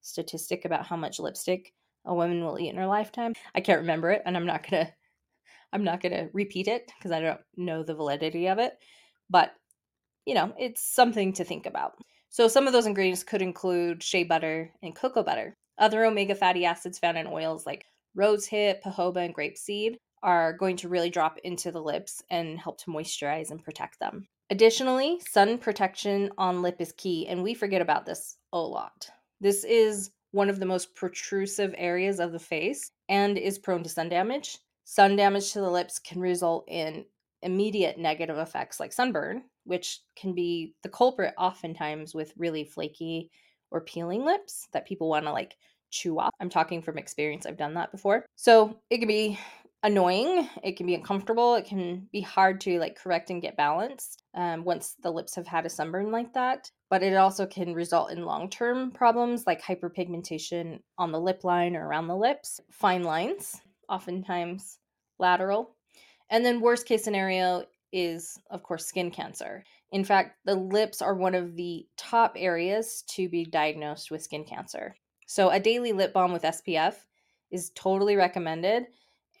statistic 0.00 0.64
about 0.64 0.86
how 0.86 0.96
much 0.96 1.20
lipstick 1.20 1.74
a 2.06 2.14
woman 2.14 2.44
will 2.44 2.58
eat 2.58 2.70
in 2.70 2.76
her 2.76 2.86
lifetime. 2.86 3.34
I 3.54 3.60
can't 3.60 3.82
remember 3.82 4.10
it 4.10 4.22
and 4.24 4.36
I'm 4.36 4.46
not 4.46 4.68
going 4.68 4.86
to 4.86 4.92
I'm 5.74 5.84
not 5.84 6.02
going 6.02 6.12
to 6.12 6.28
repeat 6.34 6.68
it 6.68 6.90
because 6.98 7.12
I 7.12 7.20
don't 7.20 7.40
know 7.56 7.82
the 7.82 7.94
validity 7.94 8.48
of 8.48 8.58
it. 8.58 8.74
But 9.30 9.54
you 10.26 10.34
know, 10.34 10.52
it's 10.58 10.82
something 10.82 11.32
to 11.34 11.44
think 11.44 11.66
about. 11.66 11.94
So 12.28 12.48
some 12.48 12.66
of 12.66 12.72
those 12.72 12.86
ingredients 12.86 13.24
could 13.24 13.42
include 13.42 14.02
shea 14.02 14.24
butter 14.24 14.72
and 14.82 14.94
cocoa 14.94 15.22
butter. 15.22 15.54
Other 15.78 16.04
omega 16.04 16.34
fatty 16.34 16.64
acids 16.64 16.98
found 16.98 17.18
in 17.18 17.26
oils 17.26 17.66
like 17.66 17.84
rosehip, 18.16 18.82
jojoba, 18.82 19.24
and 19.24 19.34
grapeseed 19.34 19.96
are 20.22 20.52
going 20.52 20.76
to 20.76 20.88
really 20.88 21.10
drop 21.10 21.38
into 21.44 21.70
the 21.70 21.82
lips 21.82 22.22
and 22.30 22.58
help 22.58 22.78
to 22.78 22.90
moisturize 22.90 23.50
and 23.50 23.62
protect 23.62 23.98
them. 23.98 24.26
Additionally, 24.52 25.18
sun 25.20 25.56
protection 25.56 26.30
on 26.36 26.60
lip 26.60 26.76
is 26.78 26.92
key, 26.92 27.26
and 27.26 27.42
we 27.42 27.54
forget 27.54 27.80
about 27.80 28.04
this 28.04 28.36
a 28.52 28.58
lot. 28.58 29.08
This 29.40 29.64
is 29.64 30.10
one 30.32 30.50
of 30.50 30.60
the 30.60 30.66
most 30.66 30.94
protrusive 30.94 31.74
areas 31.78 32.20
of 32.20 32.32
the 32.32 32.38
face 32.38 32.90
and 33.08 33.38
is 33.38 33.58
prone 33.58 33.82
to 33.82 33.88
sun 33.88 34.10
damage. 34.10 34.58
Sun 34.84 35.16
damage 35.16 35.52
to 35.52 35.62
the 35.62 35.70
lips 35.70 35.98
can 35.98 36.20
result 36.20 36.66
in 36.68 37.06
immediate 37.40 37.96
negative 37.96 38.36
effects 38.36 38.78
like 38.78 38.92
sunburn, 38.92 39.44
which 39.64 40.00
can 40.16 40.34
be 40.34 40.74
the 40.82 40.90
culprit 40.90 41.32
oftentimes 41.38 42.14
with 42.14 42.34
really 42.36 42.62
flaky 42.62 43.30
or 43.70 43.80
peeling 43.80 44.22
lips 44.22 44.68
that 44.74 44.86
people 44.86 45.08
want 45.08 45.24
to 45.24 45.32
like 45.32 45.56
chew 45.90 46.18
off. 46.18 46.34
I'm 46.40 46.50
talking 46.50 46.82
from 46.82 46.98
experience, 46.98 47.46
I've 47.46 47.56
done 47.56 47.72
that 47.74 47.90
before. 47.90 48.26
So 48.36 48.78
it 48.90 48.98
can 48.98 49.08
be 49.08 49.38
annoying, 49.82 50.48
it 50.62 50.76
can 50.76 50.86
be 50.86 50.94
uncomfortable, 50.94 51.54
it 51.54 51.64
can 51.64 52.08
be 52.12 52.20
hard 52.20 52.60
to 52.62 52.78
like 52.78 52.96
correct 52.96 53.30
and 53.30 53.42
get 53.42 53.56
balanced 53.56 54.22
um, 54.34 54.64
once 54.64 54.94
the 55.02 55.10
lips 55.10 55.34
have 55.34 55.46
had 55.46 55.66
a 55.66 55.70
sunburn 55.70 56.12
like 56.12 56.32
that. 56.34 56.70
But 56.88 57.02
it 57.02 57.16
also 57.16 57.46
can 57.46 57.74
result 57.74 58.12
in 58.12 58.24
long 58.24 58.48
term 58.48 58.90
problems 58.90 59.46
like 59.46 59.62
hyperpigmentation 59.62 60.80
on 60.98 61.12
the 61.12 61.20
lip 61.20 61.44
line 61.44 61.74
or 61.74 61.86
around 61.86 62.06
the 62.06 62.16
lips, 62.16 62.60
fine 62.70 63.02
lines, 63.02 63.60
oftentimes 63.88 64.78
lateral. 65.18 65.74
And 66.30 66.44
then, 66.44 66.60
worst 66.60 66.86
case 66.86 67.04
scenario 67.04 67.64
is, 67.92 68.38
of 68.50 68.62
course, 68.62 68.86
skin 68.86 69.10
cancer. 69.10 69.64
In 69.90 70.04
fact, 70.04 70.38
the 70.46 70.54
lips 70.54 71.02
are 71.02 71.14
one 71.14 71.34
of 71.34 71.56
the 71.56 71.86
top 71.98 72.34
areas 72.36 73.04
to 73.08 73.28
be 73.28 73.44
diagnosed 73.44 74.10
with 74.10 74.22
skin 74.22 74.44
cancer. 74.44 74.96
So, 75.26 75.50
a 75.50 75.60
daily 75.60 75.92
lip 75.92 76.12
balm 76.12 76.32
with 76.32 76.42
SPF 76.42 76.94
is 77.50 77.70
totally 77.74 78.16
recommended 78.16 78.86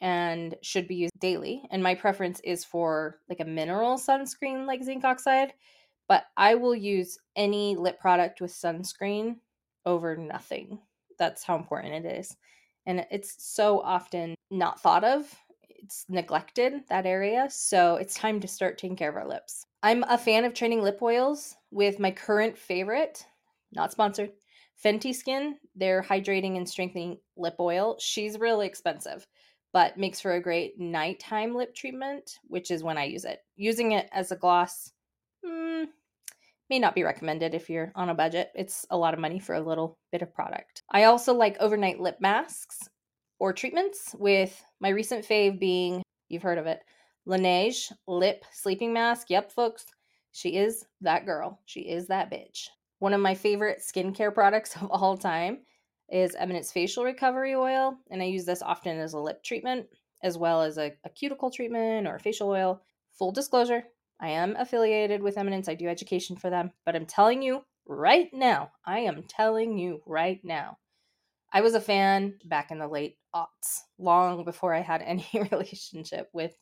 and 0.02 0.56
should 0.62 0.88
be 0.88 0.96
used 0.96 1.18
daily. 1.20 1.62
And 1.70 1.82
my 1.82 1.94
preference 1.94 2.40
is 2.40 2.64
for 2.64 3.20
like 3.30 3.40
a 3.40 3.44
mineral 3.44 3.96
sunscreen 3.96 4.66
like 4.66 4.82
zinc 4.82 5.04
oxide, 5.04 5.54
but 6.08 6.24
I 6.36 6.56
will 6.56 6.74
use 6.74 7.18
any 7.36 7.76
lip 7.76 8.00
product 8.00 8.40
with 8.40 8.50
sunscreen 8.50 9.36
over 9.86 10.16
nothing. 10.16 10.80
That's 11.18 11.44
how 11.44 11.56
important 11.56 12.04
it 12.04 12.18
is. 12.18 12.36
And 12.84 13.06
it's 13.12 13.36
so 13.38 13.80
often 13.80 14.34
not 14.50 14.80
thought 14.80 15.04
of 15.04 15.32
it's 15.82 16.04
neglected 16.08 16.74
that 16.88 17.06
area 17.06 17.48
so 17.50 17.96
it's 17.96 18.14
time 18.14 18.38
to 18.38 18.46
start 18.46 18.78
taking 18.78 18.96
care 18.96 19.08
of 19.08 19.16
our 19.16 19.26
lips 19.26 19.66
i'm 19.82 20.04
a 20.04 20.16
fan 20.16 20.44
of 20.44 20.54
training 20.54 20.80
lip 20.80 21.00
oils 21.02 21.56
with 21.72 21.98
my 21.98 22.10
current 22.10 22.56
favorite 22.56 23.26
not 23.72 23.90
sponsored 23.90 24.30
fenty 24.84 25.12
skin 25.14 25.56
their 25.74 26.02
hydrating 26.02 26.56
and 26.56 26.68
strengthening 26.68 27.18
lip 27.36 27.56
oil 27.58 27.96
she's 27.98 28.38
really 28.38 28.66
expensive 28.66 29.26
but 29.72 29.96
makes 29.96 30.20
for 30.20 30.32
a 30.32 30.42
great 30.42 30.78
nighttime 30.78 31.54
lip 31.54 31.74
treatment 31.74 32.38
which 32.44 32.70
is 32.70 32.82
when 32.82 32.98
i 32.98 33.04
use 33.04 33.24
it 33.24 33.40
using 33.56 33.92
it 33.92 34.08
as 34.12 34.32
a 34.32 34.36
gloss 34.36 34.92
mm, 35.44 35.86
may 36.70 36.78
not 36.78 36.94
be 36.94 37.02
recommended 37.02 37.54
if 37.54 37.68
you're 37.68 37.92
on 37.94 38.08
a 38.08 38.14
budget 38.14 38.50
it's 38.54 38.86
a 38.90 38.96
lot 38.96 39.14
of 39.14 39.20
money 39.20 39.38
for 39.38 39.54
a 39.54 39.60
little 39.60 39.98
bit 40.10 40.22
of 40.22 40.34
product 40.34 40.82
i 40.90 41.04
also 41.04 41.34
like 41.34 41.56
overnight 41.60 42.00
lip 42.00 42.16
masks 42.20 42.88
or 43.42 43.52
treatments, 43.52 44.14
with 44.20 44.64
my 44.78 44.88
recent 44.90 45.26
fave 45.26 45.58
being, 45.58 46.00
you've 46.28 46.44
heard 46.44 46.58
of 46.58 46.68
it, 46.68 46.78
Laneige 47.26 47.90
Lip 48.06 48.44
Sleeping 48.52 48.92
Mask. 48.92 49.30
Yep, 49.30 49.50
folks, 49.50 49.84
she 50.30 50.50
is 50.50 50.84
that 51.00 51.26
girl. 51.26 51.58
She 51.66 51.80
is 51.80 52.06
that 52.06 52.30
bitch. 52.30 52.68
One 53.00 53.12
of 53.12 53.20
my 53.20 53.34
favorite 53.34 53.80
skincare 53.80 54.32
products 54.32 54.76
of 54.80 54.88
all 54.92 55.16
time 55.16 55.58
is 56.12 56.36
Eminence 56.36 56.70
Facial 56.70 57.04
Recovery 57.04 57.54
Oil, 57.54 57.96
and 58.10 58.22
I 58.22 58.26
use 58.26 58.44
this 58.44 58.60
often 58.60 58.98
as 58.98 59.14
a 59.14 59.18
lip 59.18 59.42
treatment 59.42 59.86
as 60.22 60.36
well 60.38 60.62
as 60.62 60.78
a, 60.78 60.92
a 61.04 61.08
cuticle 61.08 61.50
treatment 61.50 62.06
or 62.06 62.18
facial 62.18 62.48
oil. 62.48 62.82
Full 63.18 63.32
disclosure, 63.32 63.82
I 64.20 64.28
am 64.28 64.54
affiliated 64.56 65.22
with 65.22 65.38
Eminence. 65.38 65.68
I 65.68 65.74
do 65.74 65.88
education 65.88 66.36
for 66.36 66.50
them, 66.50 66.70
but 66.84 66.94
I'm 66.94 67.06
telling 67.06 67.42
you 67.42 67.62
right 67.86 68.28
now, 68.32 68.70
I 68.84 69.00
am 69.00 69.24
telling 69.24 69.78
you 69.78 70.02
right 70.06 70.38
now, 70.44 70.78
I 71.50 71.62
was 71.62 71.74
a 71.74 71.80
fan 71.80 72.34
back 72.44 72.70
in 72.70 72.78
the 72.78 72.88
late 72.88 73.16
aughts, 73.34 73.80
long 73.98 74.44
before 74.44 74.74
I 74.74 74.80
had 74.80 75.02
any 75.06 75.26
relationship 75.50 76.28
with 76.34 76.54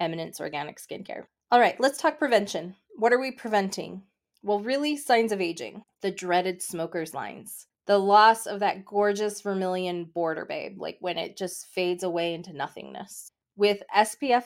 Eminence 0.00 0.40
Organic 0.40 0.78
Skincare. 0.78 1.24
All 1.50 1.60
right, 1.60 1.80
let's 1.80 2.00
talk 2.00 2.18
prevention. 2.18 2.74
What 2.96 3.12
are 3.12 3.20
we 3.20 3.30
preventing? 3.30 4.02
Well, 4.42 4.60
really, 4.60 4.96
signs 4.96 5.32
of 5.32 5.40
aging, 5.40 5.82
the 6.02 6.10
dreaded 6.10 6.62
smoker's 6.62 7.14
lines, 7.14 7.66
the 7.88 7.98
loss 7.98 8.46
of 8.46 8.60
that 8.60 8.84
gorgeous 8.84 9.40
vermilion 9.40 10.04
border, 10.04 10.44
babe, 10.44 10.78
like 10.78 10.98
when 11.00 11.16
it 11.16 11.38
just 11.38 11.66
fades 11.68 12.02
away 12.02 12.34
into 12.34 12.52
nothingness. 12.52 13.32
With 13.56 13.82
SPF 13.96 14.44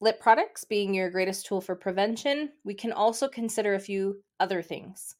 lip 0.00 0.20
products 0.20 0.64
being 0.64 0.92
your 0.92 1.08
greatest 1.08 1.46
tool 1.46 1.60
for 1.60 1.76
prevention, 1.76 2.50
we 2.64 2.74
can 2.74 2.90
also 2.92 3.28
consider 3.28 3.74
a 3.74 3.80
few 3.80 4.20
other 4.40 4.60
things. 4.60 5.14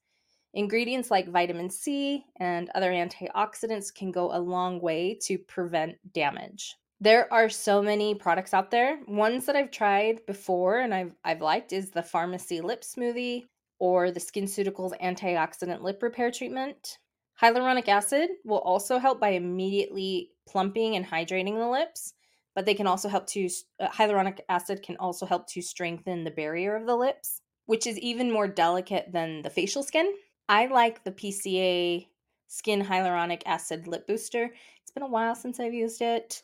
Ingredients 0.53 1.13
like 1.13 1.29
vitamin 1.29 1.71
C 1.71 2.25
and 2.41 2.69
other 2.75 2.91
antioxidants 2.91 3.95
can 3.95 4.11
go 4.11 4.35
a 4.35 4.41
long 4.41 4.81
way 4.81 5.17
to 5.23 5.39
prevent 5.39 5.97
damage. 6.13 6.75
There 7.01 7.33
are 7.33 7.49
so 7.49 7.81
many 7.81 8.17
products 8.17 8.53
out 8.53 8.73
there. 8.73 8.99
Ones 9.07 9.47
that 9.47 9.55
I've 9.55 9.71
tried 9.71 10.27
before 10.27 10.81
and 10.81 10.93
I've, 10.93 11.15
I've 11.25 11.41
liked 11.41 11.73
is 11.73 11.93
the 11.93 12.03
Pharmacy 12.03 12.61
Lip 12.61 12.83
Smoothie 12.83 13.45
or 13.79 14.11
the 14.11 14.21
SkinCeuticals 14.21 15.01
Antioxidant 15.01 15.83
Lip 15.83 16.03
Repair 16.03 16.33
Treatment. 16.33 16.99
Hyaluronic 17.41 17.89
acid 17.89 18.31
will 18.45 18.59
also 18.59 18.99
help 18.99 19.19
by 19.19 19.31
immediately 19.31 20.31
plumping 20.47 20.97
and 20.97 21.07
hydrating 21.07 21.57
the 21.57 21.69
lips, 21.69 22.13
but 22.55 22.67
they 22.67 22.75
can 22.75 22.87
also 22.87 23.09
help 23.09 23.27
to, 23.29 23.49
uh, 23.79 23.89
hyaluronic 23.89 24.41
acid 24.49 24.83
can 24.83 24.97
also 24.99 25.25
help 25.25 25.47
to 25.49 25.63
strengthen 25.63 26.25
the 26.25 26.31
barrier 26.31 26.77
of 26.77 26.87
the 26.87 26.97
lips, 26.97 27.41
which 27.65 27.87
is 27.87 27.99
even 27.99 28.31
more 28.31 28.47
delicate 28.47 29.11
than 29.13 29.41
the 29.43 29.49
facial 29.49 29.83
skin. 29.83 30.13
I 30.49 30.67
like 30.67 31.05
the 31.05 31.13
PCA 31.13 32.09
Skin 32.49 32.85
Hyaluronic 32.85 33.43
Acid 33.47 33.87
Lip 33.87 34.07
Booster. 34.07 34.53
It's 34.83 34.91
been 34.91 35.05
a 35.05 35.09
while 35.09 35.35
since 35.35 35.61
I've 35.61 35.73
used 35.73 36.03
it, 36.03 36.43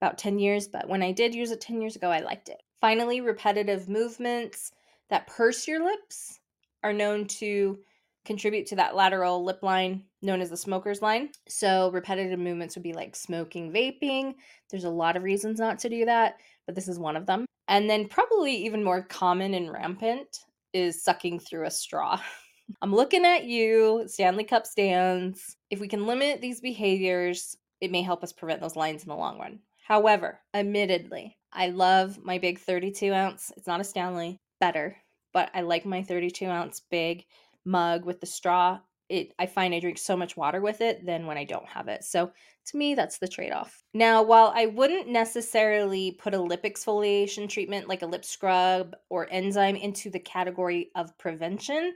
about 0.00 0.18
10 0.18 0.38
years, 0.38 0.66
but 0.66 0.88
when 0.88 1.02
I 1.02 1.12
did 1.12 1.34
use 1.34 1.50
it 1.50 1.60
10 1.60 1.80
years 1.80 1.94
ago, 1.94 2.10
I 2.10 2.20
liked 2.20 2.48
it. 2.48 2.62
Finally, 2.80 3.20
repetitive 3.20 3.88
movements 3.88 4.72
that 5.08 5.26
purse 5.28 5.68
your 5.68 5.84
lips 5.84 6.40
are 6.82 6.92
known 6.92 7.26
to 7.26 7.78
contribute 8.24 8.66
to 8.66 8.76
that 8.76 8.94
lateral 8.94 9.44
lip 9.44 9.62
line 9.62 10.04
known 10.22 10.40
as 10.40 10.50
the 10.50 10.56
smoker's 10.56 11.02
line. 11.02 11.30
So, 11.48 11.90
repetitive 11.90 12.38
movements 12.38 12.76
would 12.76 12.82
be 12.82 12.92
like 12.92 13.16
smoking, 13.16 13.72
vaping. 13.72 14.34
There's 14.70 14.84
a 14.84 14.90
lot 14.90 15.16
of 15.16 15.22
reasons 15.22 15.58
not 15.58 15.78
to 15.80 15.88
do 15.88 16.04
that, 16.04 16.36
but 16.66 16.74
this 16.74 16.88
is 16.88 16.98
one 16.98 17.16
of 17.16 17.26
them. 17.26 17.46
And 17.68 17.88
then, 17.88 18.08
probably 18.08 18.54
even 18.54 18.84
more 18.84 19.02
common 19.02 19.54
and 19.54 19.72
rampant 19.72 20.44
is 20.72 21.02
sucking 21.02 21.40
through 21.40 21.66
a 21.66 21.70
straw. 21.70 22.20
I'm 22.82 22.94
looking 22.94 23.24
at 23.24 23.44
you, 23.44 24.04
Stanley 24.06 24.44
Cup 24.44 24.66
stands. 24.66 25.56
If 25.70 25.80
we 25.80 25.88
can 25.88 26.06
limit 26.06 26.40
these 26.40 26.60
behaviors, 26.60 27.56
it 27.80 27.90
may 27.90 28.02
help 28.02 28.22
us 28.22 28.32
prevent 28.32 28.60
those 28.60 28.76
lines 28.76 29.02
in 29.02 29.08
the 29.08 29.16
long 29.16 29.38
run. 29.38 29.58
However, 29.84 30.40
admittedly, 30.54 31.36
I 31.52 31.68
love 31.68 32.18
my 32.24 32.38
big 32.38 32.58
32 32.60 33.12
ounce. 33.12 33.52
It's 33.56 33.66
not 33.66 33.80
a 33.80 33.84
Stanley, 33.84 34.38
better, 34.60 34.96
but 35.32 35.50
I 35.54 35.62
like 35.62 35.84
my 35.84 36.02
32 36.02 36.46
ounce 36.46 36.80
big 36.80 37.24
mug 37.64 38.04
with 38.04 38.20
the 38.20 38.26
straw. 38.26 38.78
It 39.08 39.34
I 39.38 39.46
find 39.46 39.74
I 39.74 39.80
drink 39.80 39.98
so 39.98 40.16
much 40.16 40.36
water 40.36 40.60
with 40.60 40.80
it 40.80 41.04
than 41.04 41.26
when 41.26 41.36
I 41.36 41.44
don't 41.44 41.68
have 41.68 41.88
it. 41.88 42.04
So 42.04 42.32
to 42.66 42.76
me, 42.76 42.94
that's 42.94 43.18
the 43.18 43.28
trade 43.28 43.52
off. 43.52 43.82
Now, 43.92 44.22
while 44.22 44.52
I 44.54 44.66
wouldn't 44.66 45.08
necessarily 45.08 46.12
put 46.12 46.34
a 46.34 46.40
lip 46.40 46.62
exfoliation 46.62 47.48
treatment 47.48 47.88
like 47.88 48.02
a 48.02 48.06
lip 48.06 48.24
scrub 48.24 48.94
or 49.10 49.28
enzyme 49.30 49.76
into 49.76 50.10
the 50.10 50.20
category 50.20 50.90
of 50.94 51.16
prevention, 51.18 51.92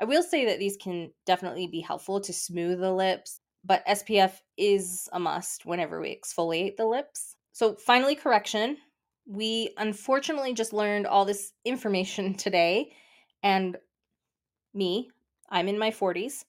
I 0.00 0.04
will 0.04 0.22
say 0.22 0.46
that 0.46 0.58
these 0.58 0.76
can 0.76 1.10
definitely 1.24 1.66
be 1.66 1.80
helpful 1.80 2.20
to 2.20 2.32
smooth 2.32 2.80
the 2.80 2.92
lips, 2.92 3.40
but 3.64 3.86
SPF 3.86 4.32
is 4.56 5.08
a 5.12 5.20
must 5.20 5.66
whenever 5.66 6.00
we 6.00 6.18
exfoliate 6.18 6.76
the 6.76 6.86
lips. 6.86 7.36
So, 7.52 7.74
finally, 7.74 8.14
correction. 8.14 8.76
We 9.26 9.74
unfortunately 9.76 10.54
just 10.54 10.72
learned 10.72 11.06
all 11.06 11.24
this 11.24 11.52
information 11.64 12.34
today, 12.36 12.92
and 13.42 13.76
me, 14.76 15.10
I'm 15.48 15.68
in 15.68 15.78
my 15.78 15.90
40s. 15.90 16.44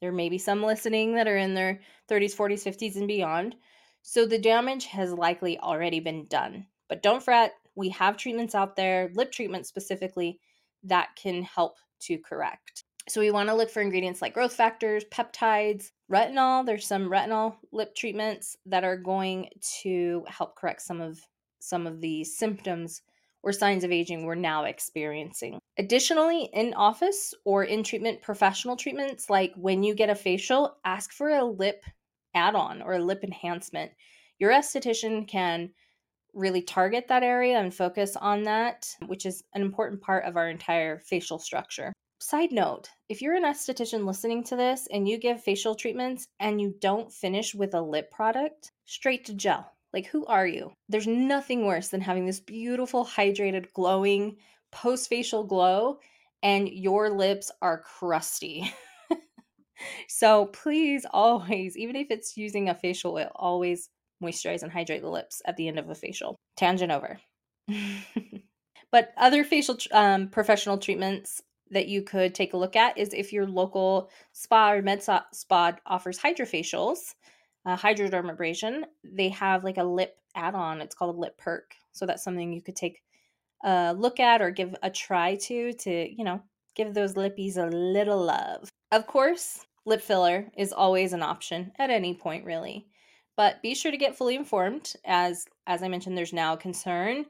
There 0.00 0.12
may 0.12 0.28
be 0.28 0.38
some 0.38 0.62
listening 0.62 1.14
that 1.14 1.28
are 1.28 1.36
in 1.36 1.54
their 1.54 1.80
30s, 2.10 2.34
40s, 2.34 2.64
50s, 2.64 2.96
and 2.96 3.08
beyond. 3.08 3.56
So 4.02 4.26
the 4.26 4.38
damage 4.38 4.86
has 4.86 5.12
likely 5.12 5.58
already 5.58 6.00
been 6.00 6.26
done. 6.26 6.66
But 6.88 7.02
don't 7.02 7.22
fret, 7.22 7.54
we 7.74 7.90
have 7.90 8.16
treatments 8.16 8.54
out 8.54 8.76
there, 8.76 9.10
lip 9.14 9.32
treatments 9.32 9.68
specifically, 9.68 10.40
that 10.84 11.10
can 11.16 11.42
help 11.42 11.76
to 12.00 12.18
correct. 12.18 12.84
So 13.08 13.20
we 13.20 13.30
want 13.30 13.48
to 13.48 13.54
look 13.54 13.70
for 13.70 13.80
ingredients 13.80 14.20
like 14.20 14.34
growth 14.34 14.52
factors, 14.52 15.04
peptides, 15.10 15.90
retinol. 16.10 16.64
There's 16.64 16.86
some 16.86 17.10
retinol 17.10 17.56
lip 17.72 17.94
treatments 17.94 18.56
that 18.66 18.84
are 18.84 18.96
going 18.96 19.48
to 19.82 20.24
help 20.28 20.56
correct 20.56 20.82
some 20.82 21.00
of 21.00 21.18
some 21.58 21.86
of 21.86 22.00
the 22.00 22.22
symptoms 22.24 23.02
or 23.42 23.52
signs 23.52 23.84
of 23.84 23.92
aging 23.92 24.24
we're 24.24 24.34
now 24.34 24.64
experiencing. 24.64 25.58
Additionally, 25.78 26.50
in 26.52 26.74
office 26.74 27.34
or 27.44 27.64
in 27.64 27.82
treatment 27.82 28.22
professional 28.22 28.76
treatments 28.76 29.30
like 29.30 29.52
when 29.56 29.82
you 29.82 29.94
get 29.94 30.10
a 30.10 30.14
facial, 30.14 30.76
ask 30.84 31.12
for 31.12 31.30
a 31.30 31.44
lip 31.44 31.84
add-on 32.34 32.82
or 32.82 32.94
a 32.94 33.04
lip 33.04 33.24
enhancement. 33.24 33.92
Your 34.38 34.52
esthetician 34.52 35.26
can 35.26 35.70
really 36.34 36.62
target 36.62 37.08
that 37.08 37.22
area 37.22 37.58
and 37.58 37.74
focus 37.74 38.16
on 38.16 38.44
that, 38.44 38.88
which 39.06 39.26
is 39.26 39.42
an 39.54 39.62
important 39.62 40.00
part 40.00 40.24
of 40.24 40.36
our 40.36 40.48
entire 40.48 41.00
facial 41.00 41.38
structure. 41.38 41.92
Side 42.20 42.50
note 42.52 42.90
if 43.08 43.22
you're 43.22 43.36
an 43.36 43.44
esthetician 43.44 44.04
listening 44.04 44.42
to 44.44 44.56
this 44.56 44.88
and 44.90 45.08
you 45.08 45.18
give 45.18 45.42
facial 45.42 45.74
treatments 45.74 46.26
and 46.40 46.60
you 46.60 46.74
don't 46.80 47.12
finish 47.12 47.54
with 47.54 47.74
a 47.74 47.80
lip 47.80 48.10
product, 48.10 48.72
straight 48.84 49.24
to 49.26 49.34
gel. 49.34 49.72
Like, 49.92 50.06
who 50.06 50.26
are 50.26 50.46
you? 50.46 50.72
There's 50.88 51.06
nothing 51.06 51.64
worse 51.64 51.88
than 51.88 52.00
having 52.00 52.26
this 52.26 52.40
beautiful, 52.40 53.04
hydrated, 53.04 53.72
glowing 53.72 54.36
post 54.70 55.08
facial 55.08 55.44
glow 55.44 55.98
and 56.42 56.68
your 56.68 57.10
lips 57.10 57.50
are 57.62 57.82
crusty. 57.82 58.72
so, 60.08 60.46
please 60.46 61.06
always, 61.10 61.76
even 61.76 61.96
if 61.96 62.08
it's 62.10 62.36
using 62.36 62.68
a 62.68 62.74
facial 62.74 63.14
oil, 63.14 63.30
always 63.34 63.88
moisturize 64.22 64.62
and 64.62 64.72
hydrate 64.72 65.02
the 65.02 65.08
lips 65.08 65.42
at 65.46 65.56
the 65.56 65.68
end 65.68 65.78
of 65.78 65.88
a 65.88 65.94
facial. 65.94 66.36
Tangent 66.56 66.92
over. 66.92 67.18
but 68.92 69.12
other 69.16 69.44
facial 69.44 69.76
um, 69.92 70.28
professional 70.28 70.78
treatments 70.78 71.40
that 71.70 71.88
you 71.88 72.02
could 72.02 72.34
take 72.34 72.54
a 72.54 72.56
look 72.56 72.76
at 72.76 72.96
is 72.96 73.12
if 73.12 73.32
your 73.32 73.46
local 73.46 74.10
spa 74.32 74.72
or 74.72 74.82
med 74.82 75.02
spa 75.02 75.76
offers 75.86 76.18
hydrofacials, 76.18 77.14
uh, 77.68 77.76
hydrodermabrasion, 77.76 78.84
they 79.04 79.28
have 79.28 79.62
like 79.62 79.76
a 79.76 79.84
lip 79.84 80.16
add-on. 80.34 80.80
It's 80.80 80.94
called 80.94 81.14
a 81.14 81.18
lip 81.18 81.36
perk. 81.36 81.74
So 81.92 82.06
that's 82.06 82.24
something 82.24 82.50
you 82.50 82.62
could 82.62 82.76
take 82.76 83.02
a 83.62 83.92
look 83.92 84.20
at 84.20 84.40
or 84.40 84.50
give 84.50 84.74
a 84.82 84.88
try 84.88 85.36
to 85.36 85.74
to, 85.74 85.90
you 86.10 86.24
know, 86.24 86.40
give 86.74 86.94
those 86.94 87.14
lippies 87.14 87.58
a 87.58 87.66
little 87.66 88.24
love. 88.24 88.70
Of 88.90 89.06
course, 89.06 89.66
lip 89.84 90.00
filler 90.00 90.50
is 90.56 90.72
always 90.72 91.12
an 91.12 91.22
option 91.22 91.70
at 91.78 91.90
any 91.90 92.14
point 92.14 92.46
really. 92.46 92.86
But 93.36 93.60
be 93.62 93.74
sure 93.74 93.92
to 93.92 93.98
get 93.98 94.16
fully 94.16 94.34
informed 94.34 94.94
as 95.04 95.46
as 95.66 95.82
I 95.82 95.88
mentioned 95.88 96.16
there's 96.16 96.32
now 96.32 96.54
a 96.54 96.58
concern 96.58 97.26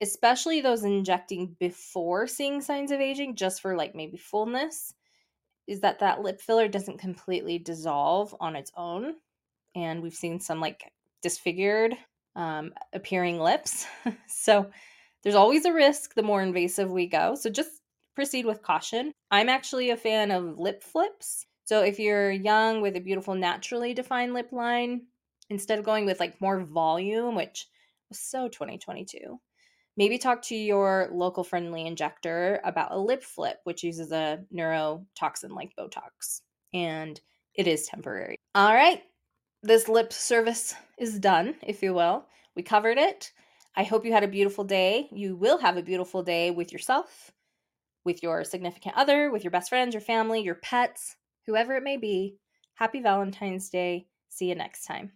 especially 0.00 0.60
those 0.60 0.82
injecting 0.82 1.54
before 1.60 2.26
seeing 2.26 2.60
signs 2.60 2.90
of 2.90 3.00
aging 3.00 3.36
just 3.36 3.62
for 3.62 3.76
like 3.76 3.94
maybe 3.94 4.16
fullness 4.16 4.94
is 5.68 5.80
that 5.80 6.00
that 6.00 6.20
lip 6.20 6.40
filler 6.40 6.66
doesn't 6.66 6.98
completely 6.98 7.56
dissolve 7.56 8.34
on 8.40 8.56
its 8.56 8.72
own 8.76 9.14
and 9.74 10.02
we've 10.02 10.14
seen 10.14 10.40
some 10.40 10.60
like 10.60 10.90
disfigured 11.22 11.94
um, 12.36 12.72
appearing 12.92 13.38
lips 13.38 13.86
so 14.26 14.70
there's 15.22 15.34
always 15.34 15.64
a 15.64 15.72
risk 15.72 16.14
the 16.14 16.22
more 16.22 16.42
invasive 16.42 16.90
we 16.90 17.06
go 17.06 17.34
so 17.34 17.50
just 17.50 17.70
proceed 18.14 18.44
with 18.46 18.62
caution 18.62 19.12
i'm 19.30 19.48
actually 19.48 19.90
a 19.90 19.96
fan 19.96 20.30
of 20.30 20.58
lip 20.58 20.82
flips 20.82 21.46
so 21.64 21.82
if 21.82 21.98
you're 21.98 22.30
young 22.30 22.80
with 22.80 22.96
a 22.96 23.00
beautiful 23.00 23.34
naturally 23.34 23.94
defined 23.94 24.34
lip 24.34 24.52
line 24.52 25.02
instead 25.50 25.78
of 25.78 25.84
going 25.84 26.06
with 26.06 26.20
like 26.20 26.40
more 26.40 26.64
volume 26.64 27.34
which 27.34 27.66
was 28.08 28.18
so 28.18 28.48
2022 28.48 29.38
maybe 29.96 30.18
talk 30.18 30.42
to 30.42 30.54
your 30.54 31.08
local 31.12 31.44
friendly 31.44 31.86
injector 31.86 32.60
about 32.64 32.92
a 32.92 32.98
lip 32.98 33.22
flip, 33.22 33.58
which 33.64 33.82
uses 33.82 34.12
a 34.12 34.40
neurotoxin 34.54 35.50
like 35.50 35.72
Botox. 35.78 36.40
And 36.72 37.20
it 37.54 37.66
is 37.66 37.86
temporary. 37.86 38.36
All 38.54 38.74
right, 38.74 39.02
this 39.62 39.88
lip 39.88 40.12
service 40.12 40.74
is 40.98 41.18
done, 41.18 41.54
if 41.62 41.82
you 41.82 41.94
will. 41.94 42.26
We 42.56 42.62
covered 42.62 42.98
it. 42.98 43.32
I 43.76 43.84
hope 43.84 44.04
you 44.04 44.12
had 44.12 44.24
a 44.24 44.28
beautiful 44.28 44.64
day. 44.64 45.08
You 45.12 45.36
will 45.36 45.58
have 45.58 45.76
a 45.76 45.82
beautiful 45.82 46.22
day 46.22 46.50
with 46.50 46.72
yourself, 46.72 47.30
with 48.04 48.22
your 48.22 48.44
significant 48.44 48.96
other, 48.96 49.30
with 49.30 49.44
your 49.44 49.50
best 49.50 49.68
friends, 49.68 49.94
your 49.94 50.00
family, 50.00 50.42
your 50.42 50.56
pets, 50.56 51.16
whoever 51.46 51.74
it 51.74 51.82
may 51.82 51.96
be. 51.96 52.36
Happy 52.74 53.00
Valentine's 53.00 53.70
Day. 53.70 54.08
See 54.28 54.48
you 54.48 54.54
next 54.54 54.84
time. 54.84 55.12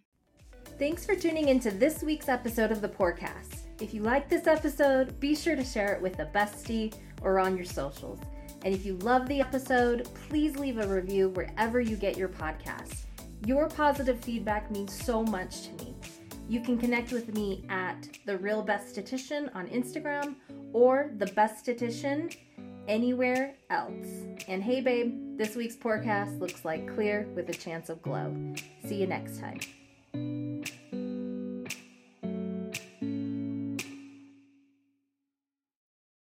Thanks 0.79 1.05
for 1.05 1.15
tuning 1.15 1.49
into 1.49 1.71
this 1.71 2.01
week's 2.03 2.29
episode 2.29 2.71
of 2.71 2.81
the 2.81 2.89
Porecast. 2.89 3.61
If 3.81 3.93
you 3.93 4.01
like 4.01 4.29
this 4.29 4.47
episode, 4.47 5.19
be 5.19 5.35
sure 5.35 5.55
to 5.55 5.63
share 5.63 5.93
it 5.93 6.01
with 6.01 6.19
a 6.19 6.25
bestie 6.27 6.93
or 7.21 7.39
on 7.39 7.55
your 7.55 7.65
socials. 7.65 8.19
And 8.63 8.73
if 8.73 8.85
you 8.85 8.95
love 8.97 9.27
the 9.27 9.41
episode, 9.41 10.07
please 10.29 10.55
leave 10.55 10.77
a 10.77 10.87
review 10.87 11.29
wherever 11.29 11.81
you 11.81 11.95
get 11.95 12.17
your 12.17 12.29
podcasts. 12.29 13.06
Your 13.47 13.69
positive 13.69 14.19
feedback 14.19 14.69
means 14.71 14.91
so 14.91 15.23
much 15.23 15.61
to 15.67 15.85
me. 15.85 15.95
You 16.49 16.59
can 16.59 16.77
connect 16.77 17.13
with 17.13 17.33
me 17.33 17.63
at 17.69 18.09
The 18.25 18.37
Real 18.37 18.61
Besthetician 18.61 19.55
on 19.55 19.67
Instagram 19.67 20.35
or 20.73 21.11
The 21.17 21.27
Besthetician 21.27 22.35
anywhere 22.89 23.55
else. 23.69 24.05
And 24.49 24.61
hey, 24.61 24.81
babe, 24.81 25.37
this 25.37 25.55
week's 25.55 25.77
Porecast 25.77 26.41
looks 26.41 26.65
like 26.65 26.93
clear 26.93 27.25
with 27.35 27.47
a 27.47 27.53
chance 27.53 27.87
of 27.87 28.01
glow. 28.01 28.35
See 28.85 28.95
you 28.95 29.07
next 29.07 29.39
time. 29.39 29.61